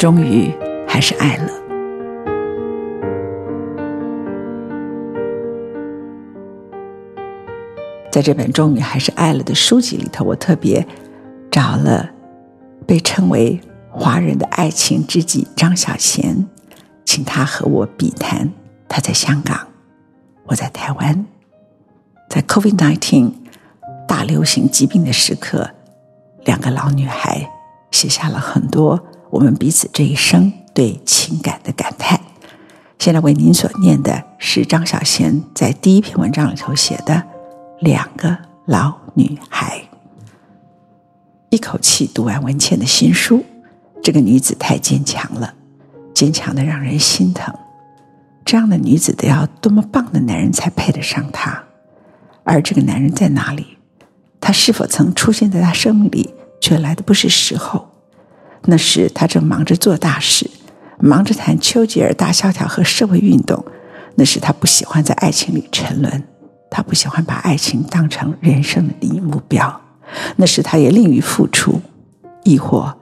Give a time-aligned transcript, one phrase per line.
[0.00, 0.50] 终于
[0.88, 1.50] 还是爱了。
[8.10, 10.86] 在这本《终于还是爱了》的书籍里头，我特别
[11.50, 12.08] 找了
[12.86, 16.46] 被称为华人的爱情知己张小娴，
[17.04, 18.50] 请他和我笔谈。
[18.88, 19.68] 他在香港，
[20.46, 21.26] 我在台湾，
[22.30, 23.32] 在 COVID-19
[24.08, 25.68] 大流行疾病的时刻，
[26.46, 27.46] 两个老女孩
[27.90, 28.98] 写下了很多。
[29.30, 32.20] 我们彼此这一生对情感的感叹。
[32.98, 37.14] 现在为您所念的是张小娴在第一篇文章里头写的
[37.80, 39.78] 《两个老女孩》。
[41.48, 43.44] 一口气读完文茜的新书，
[44.02, 45.54] 这个女子太坚强了，
[46.14, 47.54] 坚强的让人心疼。
[48.44, 51.62] 这样的女子得要多么棒的男人才配得上她？
[52.44, 53.78] 而这个男人在哪里？
[54.40, 57.89] 他是否曾出现在她生命里，却来的不是时候？
[58.70, 60.48] 那时他正忙着做大事，
[61.00, 63.64] 忙着谈丘吉尔大萧条和社会运动。
[64.14, 66.22] 那时他不喜欢在爱情里沉沦，
[66.70, 69.80] 他不喜欢把爱情当成人生的第一目标。
[70.36, 71.80] 那时他也吝于付出，
[72.44, 72.96] 亦或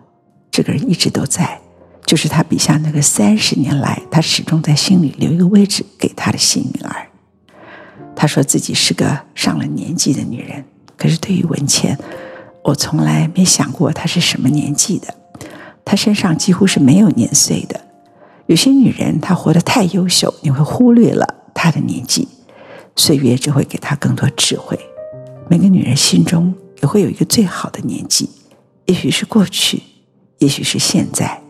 [0.51, 1.61] 这个人一直都在，
[2.07, 7.09] 就是他笔下那个三十年来他始终在心里留一个位置给他的幸运儿。
[8.17, 10.65] 他说自己是个上了年纪的女人，
[10.97, 11.99] 可是对于文茜，
[12.65, 15.15] 我从来没想过她是什么年纪的。
[15.89, 17.81] 她身上几乎是没有年岁的。
[18.45, 22.29] 有些女人，她活得太优秀，你会忽略了她的年纪。
[22.95, 24.79] 岁月只会给她更多智慧。
[25.49, 28.29] 每个女人心中也会有一个最好的年纪，
[28.85, 29.83] 也许是过去，
[30.41, 31.41] 也许是现在。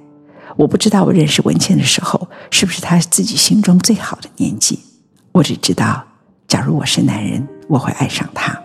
[0.55, 4.79] 我不知道我认识文茜的时候，是不是她自己心中最好的年纪。
[5.33, 6.05] 我只知道，
[6.47, 8.57] 假如我是男人，我会爱上她。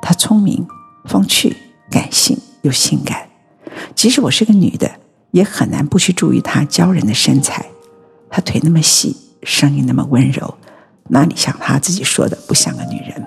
[0.00, 0.66] 她聪明、
[1.04, 1.54] 风趣、
[1.90, 3.28] 感性又性感。
[3.94, 4.90] 即使我是个女的。
[5.30, 7.66] 也很难不去注意她骄人的身材，
[8.30, 10.56] 她腿那么细，声音那么温柔，
[11.08, 13.26] 哪里像她自己说的不像个女人？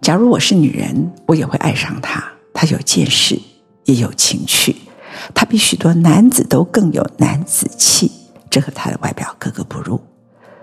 [0.00, 2.22] 假如我是女人，我也会爱上她。
[2.52, 3.40] 她有见识，
[3.84, 4.76] 也有情趣，
[5.34, 8.10] 她比许多男子都更有男子气，
[8.48, 10.00] 这和她的外表格格不入。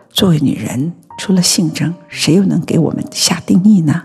[0.09, 4.03] 作为女人，除了性征，谁又能给我们下定义呢？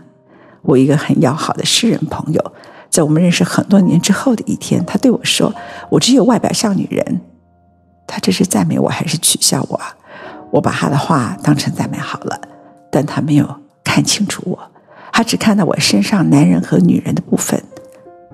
[0.63, 2.53] 我一个很要好的诗人朋友。
[2.97, 5.55] 在我们认识很多年之后的一天，他对我说
[5.93, 7.21] ：“我只有外表像女人。”
[8.09, 9.95] 他这是赞美我还是取笑我啊？
[10.51, 12.41] 我把他的话当成赞美好了，
[12.91, 14.59] 但他没有看清楚我，
[15.13, 17.63] 他只看到我身上男人和女人的部分，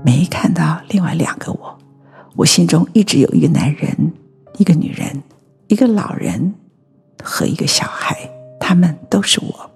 [0.05, 1.79] 没看到另外两个我。
[2.37, 4.13] 我心中一直有一个男人，
[4.59, 5.25] 一个女人，
[5.67, 6.55] 一个老人
[7.21, 8.17] 和一个小孩，
[8.61, 9.72] 他们都是我。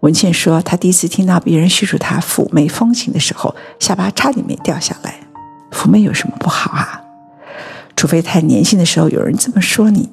[0.00, 5.20] 文茜说，她第一次听到别人叙述她妩媚风情的时候，下巴差点没掉下来。
[5.70, 7.02] 妩媚有什么不好啊？
[7.96, 10.10] 除非太年轻的时候有人这么说你。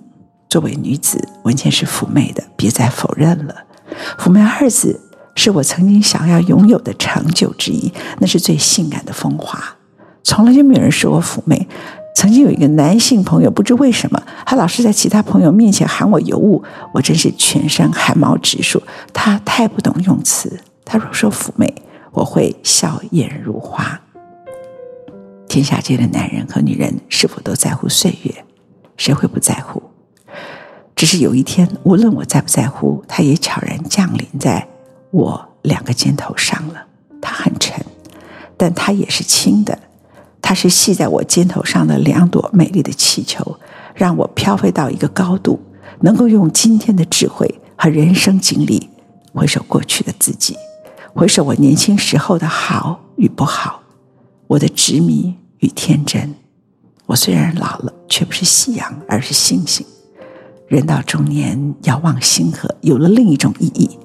[0.50, 3.56] 作为女子，文茜是妩媚的，别再否认了。
[4.18, 5.00] 妩媚二字
[5.36, 9.62] 是我曾经想要拥有的成就之一，那是最性感的风华。
[10.24, 11.68] 从来就没有人说我妩媚。
[12.18, 18.82] 曾经有一个男性朋友，不知为什么，他老是在其他朋友面前喊我尤物，我真是全身汗毛直竖。
[19.14, 21.72] 他太不懂用词，他若说妩媚，
[22.12, 24.02] 我会笑靥如花。
[25.48, 28.34] 天下间的男人和女人是否都在乎岁月？
[28.98, 29.84] 谁会不在乎？
[30.96, 34.68] 只是有一天，无论我在不在乎，他也悄然降临在
[35.12, 36.84] 我两个肩头上了。
[37.22, 37.86] 他很沉，
[38.58, 39.78] 但他也是轻的。
[40.48, 43.60] 它是系在我肩头上的两朵美丽的气球，
[43.94, 45.60] 让我飘飞到一个高度，
[46.00, 48.90] 能够用今天的智慧和人生经历
[49.34, 50.56] 回首过去的自己，
[51.14, 53.84] 回首我年轻时候的好与不好，
[54.48, 56.34] 我的执迷与天真。
[57.08, 59.86] 我虽然老了，却不是夕阳，而是星星。
[60.70, 64.00] 人到中年，遥望星河，有了另一种意义。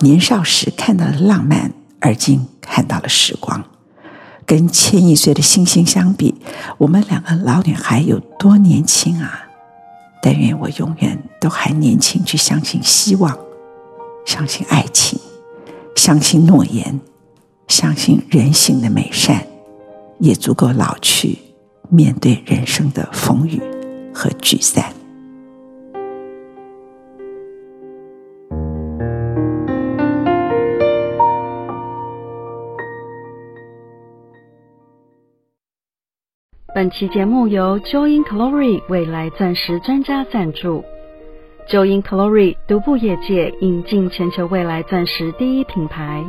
[0.00, 3.64] 年少时看到了浪漫，而今看到了时光。
[4.50, 6.34] 跟千亿岁的星星相比，
[6.76, 9.48] 我们两个老女孩有多年轻啊！
[10.20, 13.38] 但愿我永远都还年轻，去相信希望，
[14.26, 15.20] 相信爱情，
[15.94, 16.98] 相信诺言，
[17.68, 19.46] 相信人性的美善，
[20.18, 21.38] 也足够老去，
[21.88, 23.62] 面对人生的风雨
[24.12, 24.92] 和聚散。
[36.80, 40.82] 本期节目由 Joy in Glory 未来钻石专家赞助。
[41.68, 46.24] Joy in Glory 独步业界，引进全球未来钻石第一品牌。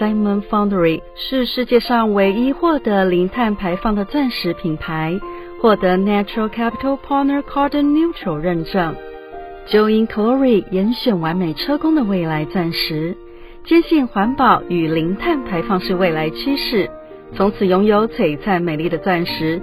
[0.00, 5.20] Diamond Foundry 是世界上唯一获得零碳排放的钻石品牌，
[5.60, 8.96] 获得 Natural Capital Partner Carbon Neutral 认证。
[9.68, 13.16] Joy in Glory 严选完美车工的未来钻石，
[13.64, 16.90] 坚信环保与零碳排放是未来趋势，
[17.36, 19.62] 从此拥有璀璨美丽的钻石。